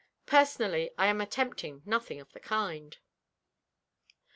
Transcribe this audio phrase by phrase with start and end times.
[0.25, 2.97] Personally I am attempting nothing of the kind."